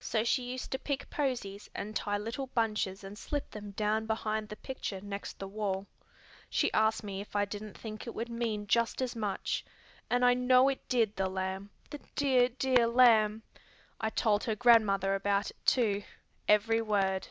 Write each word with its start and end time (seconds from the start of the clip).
So 0.00 0.24
she 0.24 0.42
used 0.42 0.72
to 0.72 0.78
pick 0.80 1.08
posies 1.08 1.70
and 1.72 1.94
tie 1.94 2.18
little 2.18 2.48
bunches 2.48 3.04
and 3.04 3.16
slip 3.16 3.48
them 3.52 3.70
down 3.70 4.06
behind 4.06 4.48
the 4.48 4.56
picture 4.56 5.00
next 5.00 5.38
the 5.38 5.46
wall. 5.46 5.86
She 6.50 6.72
asked 6.72 7.04
me 7.04 7.20
if 7.20 7.36
I 7.36 7.44
didn't 7.44 7.78
think 7.78 8.04
it 8.04 8.12
would 8.12 8.28
mean 8.28 8.66
just 8.66 9.00
as 9.00 9.14
much. 9.14 9.64
And 10.10 10.24
I 10.24 10.34
know 10.34 10.68
it 10.68 10.88
did, 10.88 11.14
the 11.14 11.28
lamb, 11.28 11.70
the 11.90 12.00
dear, 12.16 12.48
dear 12.48 12.88
lamb! 12.88 13.44
I 14.00 14.10
told 14.10 14.42
her 14.42 14.56
grandmother 14.56 15.14
about 15.14 15.52
it 15.52 15.56
too, 15.64 16.02
every 16.48 16.82
word. 16.82 17.28